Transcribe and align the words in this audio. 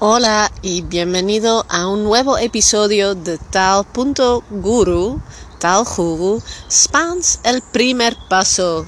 Hola 0.00 0.52
y 0.62 0.82
bienvenido 0.82 1.66
a 1.68 1.88
un 1.88 2.04
nuevo 2.04 2.38
episodio 2.38 3.16
de 3.16 3.36
Tal.guru, 3.36 5.20
Tal 5.58 5.84
Guru, 5.84 6.40
Spans 6.70 7.40
el 7.42 7.62
primer 7.72 8.16
paso, 8.28 8.86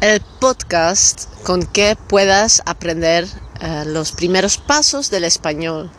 el 0.00 0.22
podcast 0.40 1.24
con 1.42 1.62
que 1.62 1.98
puedas 2.08 2.62
aprender 2.64 3.26
uh, 3.26 3.86
los 3.86 4.12
primeros 4.12 4.56
pasos 4.56 5.10
del 5.10 5.24
español. 5.24 5.90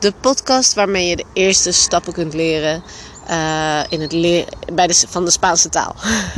De 0.00 0.12
podcast 0.12 0.76
waarmee 0.76 1.08
je 1.08 1.16
de 1.16 1.26
eerste 1.32 1.72
stappen 1.72 2.12
kunt 2.12 2.34
leren 2.34 2.84
uh, 3.30 3.82
in 3.88 4.00
het 4.00 4.46
bij 4.74 4.86
de, 4.86 4.94
van 5.08 5.24
de 5.24 5.30
Spaanse 5.30 5.68
taal. 5.68 5.96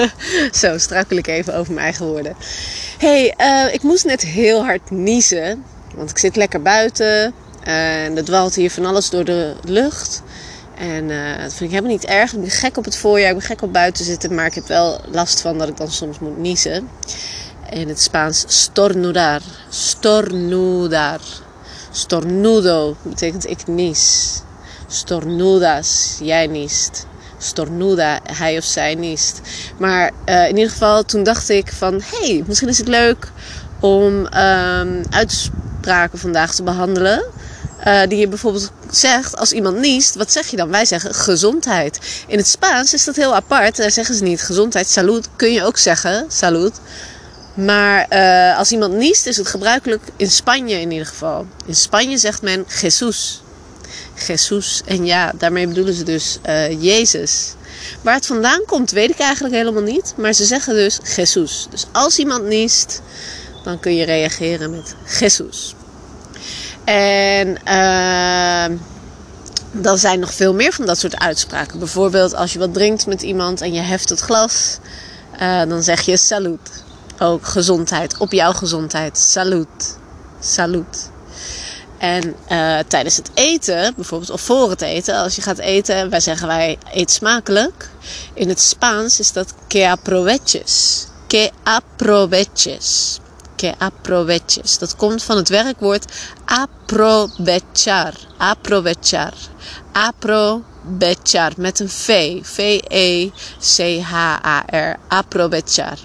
Zo 0.61 0.79
strakkel 0.79 1.17
ik 1.17 1.27
even 1.27 1.55
over 1.55 1.73
mijn 1.73 1.85
eigen 1.85 2.07
woorden. 2.07 2.37
Hey, 2.99 3.35
uh, 3.41 3.75
ik 3.75 3.83
moest 3.83 4.05
net 4.05 4.23
heel 4.23 4.65
hard 4.65 4.91
niezen, 4.91 5.65
want 5.95 6.11
ik 6.11 6.19
zit 6.19 6.37
lekker 6.37 6.63
buiten. 6.63 7.35
En 7.67 8.17
er 8.17 8.25
dwalt 8.25 8.55
hier 8.55 8.71
van 8.71 8.85
alles 8.85 9.11
door 9.11 9.25
de 9.25 9.55
lucht. 9.65 10.23
En 10.79 11.09
uh, 11.09 11.39
dat 11.39 11.55
vind 11.55 11.61
ik 11.61 11.71
helemaal 11.71 11.91
niet 11.91 12.05
erg. 12.05 12.33
Ik 12.33 12.41
ben 12.41 12.51
gek 12.51 12.77
op 12.77 12.85
het 12.85 12.97
voorjaar, 12.97 13.31
ik 13.31 13.37
ben 13.37 13.47
gek 13.47 13.63
op 13.63 13.73
buiten 13.73 14.05
zitten. 14.05 14.35
Maar 14.35 14.47
ik 14.47 14.55
heb 14.55 14.67
wel 14.67 15.01
last 15.11 15.41
van 15.41 15.59
dat 15.59 15.69
ik 15.69 15.77
dan 15.77 15.91
soms 15.91 16.19
moet 16.19 16.39
niezen. 16.39 16.89
In 17.71 17.89
het 17.89 18.01
Spaans 18.01 18.45
stornudar. 18.47 19.41
Stornudar. 19.69 21.21
Stornudo 21.91 22.97
betekent 23.03 23.49
ik 23.49 23.67
nies. 23.67 24.35
Stornudas, 24.87 26.19
jij 26.23 26.47
niest. 26.47 27.07
Stornuda, 27.39 28.21
hij 28.33 28.59
of 28.59 28.65
zij 28.65 28.95
niest. 28.95 29.41
Maar 29.79 30.11
uh, 30.27 30.49
in 30.49 30.57
ieder 30.57 30.71
geval, 30.71 31.05
toen 31.05 31.23
dacht 31.23 31.49
ik 31.49 31.73
van... 31.73 32.03
Hey, 32.05 32.45
misschien 32.47 32.69
is 32.69 32.79
het 32.79 32.89
leuk 32.89 33.33
om 33.81 34.15
um, 34.15 35.03
uitspraken 35.11 36.19
vandaag 36.19 36.55
te 36.55 36.63
behandelen 36.63 37.25
uh, 37.87 38.01
die 38.09 38.19
je 38.19 38.29
bijvoorbeeld 38.29 38.71
zegt 38.91 39.37
als 39.37 39.53
iemand 39.53 39.79
niest, 39.79 40.15
wat 40.15 40.33
zeg 40.33 40.47
je 40.47 40.57
dan? 40.57 40.71
Wij 40.71 40.85
zeggen 40.85 41.15
gezondheid. 41.15 41.99
In 42.27 42.39
het 42.39 42.47
Spaans 42.47 42.95
is 42.95 43.05
dat 43.05 43.17
heel 43.17 43.35
apart. 43.35 43.77
Daar 43.77 43.91
zeggen 43.91 44.15
ze 44.15 44.23
niet 44.23 44.43
gezondheid, 44.43 44.89
salud 44.89 45.29
kun 45.37 45.53
je 45.53 45.65
ook 45.65 45.77
zeggen, 45.77 46.25
salud. 46.29 46.75
Maar 47.55 48.07
uh, 48.11 48.59
als 48.59 48.73
iemand 48.73 48.95
niest 48.95 49.27
is 49.27 49.37
het 49.37 49.49
gebruikelijk 49.49 50.03
in 50.17 50.31
Spanje 50.31 50.81
in 50.81 50.91
ieder 50.91 51.07
geval. 51.07 51.47
In 51.67 51.75
Spanje 51.75 52.19
zegt 52.19 52.43
men 52.43 52.65
Jesús. 52.81 53.43
Jesús. 54.27 54.83
En 54.85 55.07
ja, 55.07 55.33
daarmee 55.39 55.67
bedoelen 55.67 55.95
ze 55.95 56.03
dus 56.03 56.39
uh, 56.47 56.83
Jezus. 56.83 57.55
Waar 58.03 58.15
het 58.15 58.27
vandaan 58.27 58.63
komt, 58.67 58.91
weet 58.91 59.11
ik 59.11 59.19
eigenlijk 59.19 59.55
helemaal 59.55 59.83
niet. 59.83 60.15
Maar 60.17 60.33
ze 60.33 60.45
zeggen 60.45 60.75
dus 60.75 60.99
Jesús. 61.17 61.67
Dus 61.71 61.87
als 61.93 62.19
iemand 62.19 62.45
niest, 62.45 63.03
dan 63.65 63.81
kun 63.81 63.95
je 63.95 64.05
reageren 64.05 64.71
met 64.71 64.95
Jesús. 65.19 65.75
En 66.87 67.57
uh, 67.65 68.79
dan 69.73 69.99
zijn 69.99 70.21
nog 70.21 70.35
veel 70.35 70.55
meer 70.55 70.73
van 70.73 70.87
dat 70.87 70.99
soort 70.99 71.19
uitspraken. 71.19 71.79
Bijvoorbeeld 71.79 72.35
als 72.35 72.53
je 72.53 72.59
wat 72.59 72.75
drinkt 72.75 73.07
met 73.07 73.23
iemand 73.23 73.61
en 73.61 73.73
je 73.73 73.81
heft 73.81 74.09
het 74.09 74.21
glas, 74.21 74.79
uh, 75.41 75.63
dan 75.69 75.83
zeg 75.83 76.01
je 76.01 76.17
salut. 76.17 76.85
Ook 77.19 77.47
gezondheid, 77.47 78.19
op 78.19 78.33
jouw 78.33 78.53
gezondheid. 78.53 79.19
Salut. 79.19 79.99
Salut. 80.41 81.11
En 81.99 82.35
uh, 82.53 82.79
tijdens 82.89 83.17
het 83.17 83.31
eten, 83.35 83.93
bijvoorbeeld, 83.97 84.31
of 84.31 84.41
voor 84.41 84.71
het 84.71 84.81
eten, 84.81 85.17
als 85.17 85.37
je 85.37 85.43
gaat 85.43 85.59
eten, 85.59 86.11
wij 86.11 86.21
zeggen 86.21 86.47
wij 86.47 86.79
eet 86.93 87.11
smakelijk. 87.11 87.91
In 88.35 88.49
het 88.49 88.61
Spaans 88.61 89.21
is 89.21 89.33
dat 89.33 89.55
que 89.69 89.89
aproveches. 89.89 91.07
Que 91.27 91.51
aproveches 91.63 93.19
que 93.57 93.75
aproveches. 93.79 94.79
Dat 94.79 94.97
komt 94.97 95.23
van 95.23 95.37
het 95.37 95.49
werkwoord 95.49 96.13
aprovechar. 96.45 98.13
Aprovechar. 98.37 99.33
Aprovechar 99.93 101.53
met 101.57 101.81
een 101.81 101.89
V. 101.89 102.39
V-E-C-H-A-R. 102.43 103.37
Aprovechar. 105.09 105.99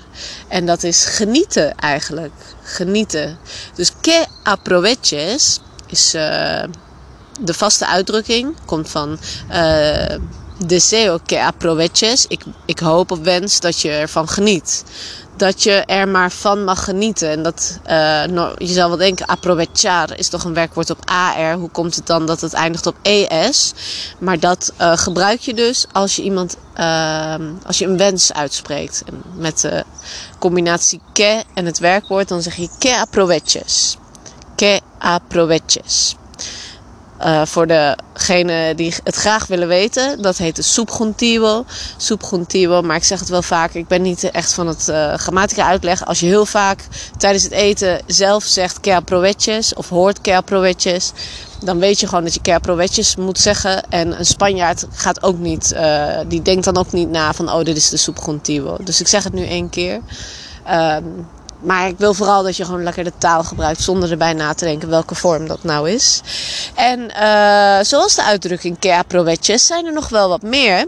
En 0.47 0.65
dat 0.65 0.83
is 0.83 1.05
genieten 1.05 1.75
eigenlijk. 1.75 2.33
Genieten. 2.63 3.37
Dus 3.75 3.91
que 4.01 4.25
aproveches 4.43 5.59
is 5.87 6.15
uh, 6.15 6.63
de 7.41 7.53
vaste 7.53 7.87
uitdrukking. 7.87 8.55
Komt 8.65 8.89
van... 8.89 9.19
Uh, 9.51 10.15
deseo 10.65 11.19
que 11.25 11.41
aproveches. 11.41 12.25
Ik, 12.27 12.43
ik 12.65 12.79
hoop 12.79 13.11
of 13.11 13.19
wens 13.19 13.59
dat 13.59 13.81
je 13.81 13.89
ervan 13.89 14.27
geniet 14.27 14.83
dat 15.41 15.63
je 15.63 15.71
er 15.71 16.07
maar 16.07 16.31
van 16.31 16.63
mag 16.63 16.83
genieten. 16.83 17.29
En 17.29 17.43
dat, 17.43 17.79
uh, 17.89 18.23
je 18.57 18.73
zou 18.73 18.89
wel 18.89 18.97
denken, 18.97 19.25
aprovechar 19.25 20.17
is 20.17 20.29
toch 20.29 20.43
een 20.43 20.53
werkwoord 20.53 20.89
op 20.89 21.09
AR. 21.09 21.53
Hoe 21.53 21.69
komt 21.69 21.95
het 21.95 22.07
dan 22.07 22.25
dat 22.25 22.41
het 22.41 22.53
eindigt 22.53 22.85
op 22.85 22.95
ES? 23.01 23.73
Maar 24.19 24.39
dat 24.39 24.73
uh, 24.81 24.97
gebruik 24.97 25.39
je 25.39 25.53
dus 25.53 25.85
als 25.91 26.15
je 26.15 26.21
iemand, 26.21 26.57
uh, 26.77 27.35
als 27.65 27.77
je 27.77 27.85
een 27.85 27.97
wens 27.97 28.33
uitspreekt. 28.33 29.03
Met 29.35 29.59
de 29.59 29.83
combinatie 30.39 31.01
que 31.13 31.43
en 31.53 31.65
het 31.65 31.79
werkwoord, 31.79 32.27
dan 32.27 32.41
zeg 32.41 32.55
je 32.55 32.69
que 32.79 32.97
aproveches. 32.97 33.97
Que 34.55 34.81
aproveches. 34.97 36.15
Uh, 37.25 37.41
voor 37.45 37.67
degenen 37.67 38.75
die 38.75 38.93
het 39.03 39.15
graag 39.15 39.47
willen 39.47 39.67
weten, 39.67 40.21
dat 40.21 40.37
heet 40.37 40.55
de 40.55 40.61
subjuntivo. 40.61 41.65
Subjuntivo, 41.97 42.81
maar 42.81 42.95
ik 42.95 43.03
zeg 43.03 43.19
het 43.19 43.29
wel 43.29 43.41
vaker. 43.41 43.79
Ik 43.79 43.87
ben 43.87 44.01
niet 44.01 44.23
echt 44.23 44.53
van 44.53 44.67
het 44.67 44.87
uh, 44.87 45.13
grammatica 45.13 45.67
uitleggen. 45.67 46.07
Als 46.07 46.19
je 46.19 46.25
heel 46.25 46.45
vaak 46.45 46.87
tijdens 47.17 47.43
het 47.43 47.51
eten 47.51 48.01
zelf 48.05 48.43
zegt 48.43 48.79
que 48.79 48.95
aproveches 48.95 49.73
of 49.73 49.89
hoort 49.89 50.21
que 50.21 50.35
aproveches, 50.35 51.11
dan 51.63 51.79
weet 51.79 51.99
je 51.99 52.07
gewoon 52.07 52.23
dat 52.23 52.33
je 52.33 52.41
que 52.41 52.53
aproveches 52.53 53.15
moet 53.15 53.39
zeggen. 53.39 53.89
En 53.89 54.19
een 54.19 54.25
Spanjaard 54.25 54.85
gaat 54.91 55.23
ook 55.23 55.37
niet, 55.37 55.73
uh, 55.75 56.17
die 56.27 56.41
denkt 56.41 56.65
dan 56.65 56.77
ook 56.77 56.91
niet 56.91 57.09
na 57.09 57.33
van 57.33 57.51
oh 57.51 57.63
dit 57.63 57.77
is 57.77 57.89
de 57.89 57.97
subjuntivo. 57.97 58.77
Dus 58.83 58.99
ik 58.99 59.07
zeg 59.07 59.23
het 59.23 59.33
nu 59.33 59.45
één 59.45 59.69
keer. 59.69 59.99
Um, 60.71 61.27
maar 61.61 61.87
ik 61.87 61.97
wil 61.97 62.13
vooral 62.13 62.43
dat 62.43 62.57
je 62.57 62.65
gewoon 62.65 62.83
lekker 62.83 63.03
de 63.03 63.13
taal 63.17 63.43
gebruikt 63.43 63.81
zonder 63.81 64.11
erbij 64.11 64.33
na 64.33 64.53
te 64.53 64.65
denken 64.65 64.89
welke 64.89 65.15
vorm 65.15 65.47
dat 65.47 65.63
nou 65.63 65.89
is. 65.89 66.21
En 66.75 66.99
uh, 66.99 67.79
zoals 67.81 68.15
de 68.15 68.23
uitdrukking 68.23 68.79
que 68.79 69.57
zijn 69.57 69.85
er 69.85 69.93
nog 69.93 70.09
wel 70.09 70.29
wat 70.29 70.41
meer. 70.41 70.85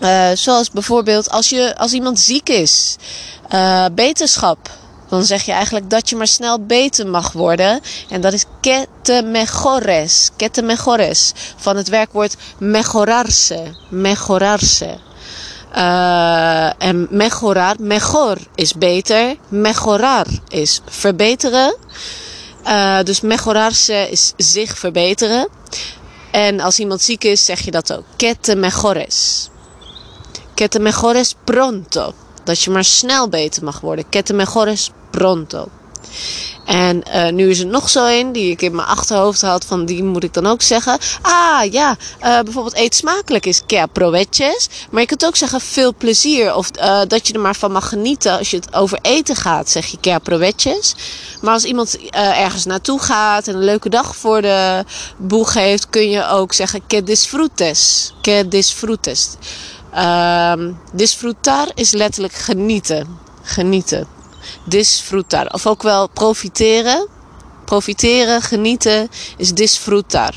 Uh, 0.00 0.28
zoals 0.34 0.70
bijvoorbeeld 0.70 1.30
als, 1.30 1.48
je, 1.48 1.76
als 1.76 1.92
iemand 1.92 2.18
ziek 2.18 2.48
is, 2.48 2.96
uh, 3.54 3.84
beterschap. 3.92 4.70
Dan 5.08 5.24
zeg 5.24 5.42
je 5.42 5.52
eigenlijk 5.52 5.90
dat 5.90 6.08
je 6.08 6.16
maar 6.16 6.26
snel 6.26 6.66
beter 6.66 7.06
mag 7.06 7.32
worden. 7.32 7.80
En 8.08 8.20
dat 8.20 8.32
is 8.32 8.44
que 8.60 8.86
te 9.02 9.22
mejores. 9.24 10.30
Que 10.36 10.50
te 10.50 10.62
mejores. 10.62 11.32
Van 11.56 11.76
het 11.76 11.88
werkwoord 11.88 12.36
mejorarse. 12.58 13.76
Mejorarse. 13.90 14.98
Uh, 15.76 16.82
en 16.82 17.06
mejorar, 17.10 17.76
mejor 17.78 18.36
is 18.54 18.74
beter, 18.74 19.36
mejorar 19.48 20.26
is 20.48 20.80
verbeteren. 20.84 21.76
Uh, 22.66 23.02
dus 23.02 23.20
mejorarse 23.20 24.10
is 24.10 24.32
zich 24.36 24.78
verbeteren. 24.78 25.48
En 26.30 26.60
als 26.60 26.78
iemand 26.78 27.00
ziek 27.00 27.24
is, 27.24 27.44
zeg 27.44 27.60
je 27.60 27.70
dat 27.70 27.92
ook. 27.92 28.04
Que 28.16 28.36
te 28.40 28.54
mejores. 28.54 29.48
Que 30.54 30.68
te 30.68 30.78
mejores 30.78 31.34
pronto. 31.44 32.14
Dat 32.44 32.62
je 32.62 32.70
maar 32.70 32.84
snel 32.84 33.28
beter 33.28 33.64
mag 33.64 33.80
worden. 33.80 34.08
Que 34.08 34.22
te 34.22 34.32
mejores 34.32 34.90
pronto. 35.10 35.68
En 36.64 37.02
uh, 37.14 37.28
nu 37.28 37.50
is 37.50 37.60
er 37.60 37.66
nog 37.66 37.88
zo 37.88 38.06
een 38.06 38.32
die 38.32 38.50
ik 38.50 38.62
in 38.62 38.74
mijn 38.74 38.88
achterhoofd 38.88 39.40
had 39.40 39.64
van 39.64 39.84
die 39.84 40.04
moet 40.04 40.24
ik 40.24 40.34
dan 40.34 40.46
ook 40.46 40.62
zeggen. 40.62 40.98
Ah 41.22 41.72
ja, 41.72 41.96
uh, 42.22 42.40
bijvoorbeeld 42.40 42.76
eet 42.76 42.94
smakelijk 42.94 43.46
is 43.46 43.62
que 43.66 43.80
aproveches. 43.80 44.68
Maar 44.90 45.00
je 45.00 45.06
kunt 45.06 45.26
ook 45.26 45.36
zeggen 45.36 45.60
veel 45.60 45.94
plezier 45.94 46.54
of 46.54 46.68
uh, 46.76 47.00
dat 47.08 47.26
je 47.26 47.32
er 47.32 47.40
maar 47.40 47.56
van 47.56 47.72
mag 47.72 47.88
genieten. 47.88 48.38
Als 48.38 48.50
je 48.50 48.56
het 48.56 48.74
over 48.74 48.98
eten 49.02 49.36
gaat 49.36 49.70
zeg 49.70 49.86
je 49.86 49.98
que 50.00 50.12
aproveches. 50.12 50.94
Maar 51.40 51.52
als 51.52 51.64
iemand 51.64 51.98
ergens 52.10 52.64
naartoe 52.64 53.00
gaat 53.00 53.48
en 53.48 53.54
een 53.54 53.64
leuke 53.64 53.88
dag 53.88 54.16
voor 54.16 54.42
de 54.42 54.84
boeg 55.16 55.54
heeft 55.54 55.90
kun 55.90 56.10
je 56.10 56.28
ook 56.28 56.52
zeggen 56.52 56.86
que 56.86 57.02
disfrutes. 57.02 58.12
Que 58.20 58.48
disfrutes. 58.48 59.28
Uh, 59.94 60.52
disfrutar 60.92 61.68
is 61.74 61.92
letterlijk 61.92 62.34
genieten. 62.34 63.18
Genieten 63.42 64.06
disfrutar. 64.64 65.46
Of 65.52 65.66
ook 65.66 65.82
wel 65.82 66.08
profiteren. 66.08 67.08
Profiteren, 67.64 68.42
genieten 68.42 69.08
is 69.36 69.52
disfrutar. 69.52 70.34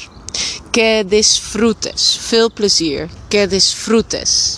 Que 0.71 1.03
disfrutes. 1.07 2.17
Veel 2.21 2.53
plezier. 2.53 3.09
Que 3.27 3.47
disfrutes. 3.47 4.57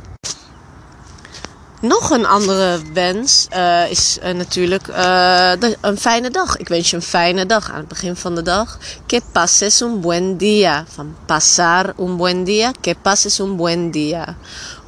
Nog 1.81 2.09
een 2.09 2.25
andere 2.25 2.79
wens 2.93 3.47
uh, 3.53 3.91
is 3.91 4.17
uh, 4.23 4.33
natuurlijk 4.33 4.87
uh, 4.87 5.51
een 5.81 5.97
fijne 5.97 6.29
dag. 6.29 6.57
Ik 6.57 6.67
wens 6.67 6.89
je 6.89 6.95
een 6.95 7.01
fijne 7.01 7.45
dag 7.45 7.69
aan 7.69 7.77
het 7.77 7.87
begin 7.87 8.15
van 8.15 8.35
de 8.35 8.41
dag. 8.41 8.77
Que 9.05 9.21
pases 9.31 9.81
un 9.81 10.01
buen 10.01 10.37
día. 10.37 10.85
Van 10.87 11.15
pasar 11.25 11.93
un 11.99 12.17
buen 12.17 12.43
día. 12.43 12.71
Que 12.81 12.95
pases 13.01 13.39
un 13.39 13.57
buen 13.57 13.91
día. 13.91 14.35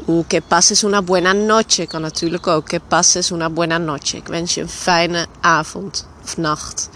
O 0.06 0.24
que 0.27 0.41
pases 0.41 0.83
una 0.83 1.01
buena 1.01 1.33
noche 1.33 1.86
kan 1.86 2.01
natuurlijk 2.01 2.47
ook. 2.47 2.68
Que 2.68 2.80
pases 2.88 3.31
una 3.31 3.50
buena 3.50 3.77
noche. 3.77 4.18
Ik 4.18 4.27
wens 4.27 4.53
je 4.53 4.62
een 4.62 4.69
fijne 4.69 5.25
avond 5.39 6.07
of 6.24 6.38
nacht. 6.38 6.89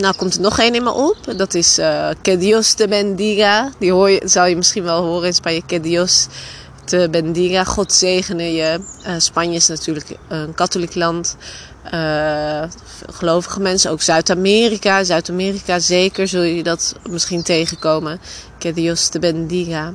Nou 0.00 0.14
komt 0.16 0.34
er 0.34 0.40
nog 0.40 0.58
één 0.58 0.74
in 0.74 0.82
me 0.82 0.92
op. 0.92 1.16
Dat 1.36 1.54
is 1.54 1.74
Que 2.22 2.36
Dios 2.38 2.72
te 2.72 2.88
bendiga. 2.88 3.70
Die 3.78 3.92
hoor 3.92 4.10
je, 4.10 4.44
je 4.48 4.56
misschien 4.56 4.84
wel 4.84 5.02
horen 5.02 5.26
in 5.26 5.34
Spanje. 5.34 5.62
Que 5.66 5.80
Dios 5.80 6.26
te 6.88 7.08
bendiga. 7.10 7.64
God 7.64 7.92
zegene 7.92 8.52
je. 8.52 8.80
Uh, 9.06 9.14
Spanje 9.18 9.56
is 9.56 9.66
natuurlijk 9.68 10.16
een 10.28 10.54
katholiek 10.54 10.94
land. 10.94 11.36
Uh, 11.94 12.62
gelovige 13.10 13.60
mensen, 13.60 13.90
ook 13.90 14.02
Zuid-Amerika. 14.02 15.04
Zuid-Amerika 15.04 15.78
zeker 15.78 16.28
zul 16.28 16.42
je 16.42 16.62
dat 16.62 16.94
misschien 17.10 17.42
tegenkomen. 17.42 18.20
Que 18.58 18.72
Dios 18.72 19.08
te 19.08 19.18
bendiga. 19.18 19.92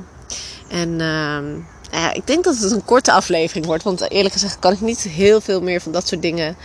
En 0.68 1.00
ehm, 1.00 1.44
ja, 1.90 2.12
ik 2.12 2.26
denk 2.26 2.44
dat 2.44 2.58
het 2.58 2.72
een 2.72 2.84
korte 2.84 3.12
aflevering 3.12 3.66
wordt. 3.66 3.82
Want 3.82 4.10
eerlijk 4.10 4.34
gezegd 4.34 4.58
kan 4.58 4.72
ik 4.72 4.80
niet 4.80 5.00
heel 5.00 5.40
veel 5.40 5.60
meer 5.60 5.80
van 5.80 5.92
dat 5.92 6.08
soort 6.08 6.22
dingen 6.22 6.56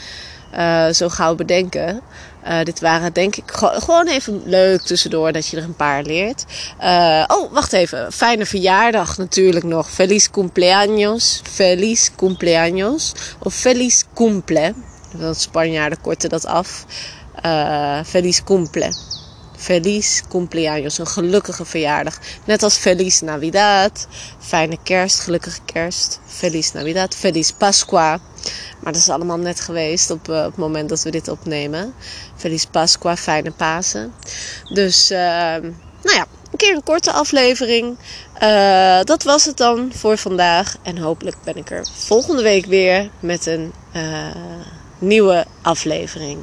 zo 0.92 1.10
gauw 1.10 1.36
bedenken. 1.36 2.02
Uh, 2.48 2.64
dit 2.64 2.80
waren 2.80 3.14
denk 3.14 3.36
ik 3.36 3.44
gewoon 3.54 4.08
even 4.08 4.42
leuk 4.46 4.82
tussendoor 4.82 5.32
dat 5.32 5.48
je 5.48 5.58
er 5.58 5.64
een 5.64 5.76
paar 5.76 6.04
leert. 6.04 6.46
Uh, 6.82 7.24
oh, 7.28 7.52
wacht 7.52 7.74
even. 7.74 8.12
Fijne 8.12 8.46
verjaardag 8.46 9.18
natuurlijk 9.18 9.66
nog. 9.66 9.90
Feliz 9.90 10.28
cumpleaños. 10.28 11.42
Feliz 11.52 12.10
cumpleaños. 12.16 13.12
Of 13.40 13.54
feliz 13.54 14.04
cumple. 14.14 14.74
Want 15.12 15.38
Spanjaarden 15.38 16.02
korten 16.02 16.30
dat 16.30 16.46
af. 16.46 16.86
Uh, 17.46 18.00
feliz 18.04 18.44
cumple. 18.44 18.94
Feliz 19.58 20.22
cumpleaños, 20.30 20.98
een 21.00 21.08
gelukkige 21.08 21.66
verjaardag. 21.66 22.18
Net 22.46 22.64
als 22.64 22.78
Feliz 22.78 23.22
Navidad, 23.22 24.08
fijne 24.40 24.78
kerst, 24.84 25.20
gelukkige 25.20 25.60
kerst. 25.66 26.20
Feliz 26.26 26.72
Navidad, 26.72 27.16
Feliz 27.16 27.52
Pascua. 27.52 28.20
Maar 28.80 28.94
dat 28.94 29.02
is 29.02 29.10
allemaal 29.10 29.38
net 29.38 29.60
geweest 29.60 30.12
op, 30.12 30.30
uh, 30.30 30.38
op 30.38 30.46
het 30.46 30.58
moment 30.58 30.90
dat 30.90 31.04
we 31.04 31.12
dit 31.12 31.28
opnemen. 31.28 31.94
Feliz 32.36 32.66
Pascua, 32.66 33.18
fijne 33.18 33.52
Pasen. 33.52 34.14
Dus, 34.74 35.12
uh, 35.12 35.18
nou 35.18 36.16
ja, 36.16 36.26
een 36.52 36.58
keer 36.58 36.76
een 36.76 36.84
korte 36.84 37.12
aflevering. 37.12 37.98
Uh, 38.42 39.00
dat 39.04 39.24
was 39.24 39.46
het 39.46 39.58
dan 39.58 39.92
voor 39.96 40.18
vandaag. 40.18 40.76
En 40.82 40.98
hopelijk 40.98 41.38
ben 41.44 41.56
ik 41.56 41.72
er 41.72 41.88
volgende 41.94 42.42
week 42.42 42.66
weer 42.66 43.10
met 43.20 43.46
een 43.46 43.74
nieuwe 45.00 45.46
aflevering. 45.62 46.40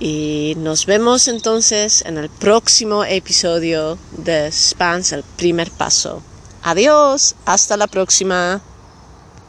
Y 0.00 0.54
nos 0.56 0.84
vemos 0.84 1.26
entonces 1.26 2.02
en 2.02 2.16
el 2.18 2.28
próximo 2.28 3.02
episodio 3.02 3.98
de 4.10 4.48
Spans 4.52 5.10
el 5.10 5.24
primer 5.36 5.70
paso. 5.70 6.22
Adiós, 6.62 7.34
hasta 7.44 7.76
la 7.76 7.88
próxima. 7.88 8.60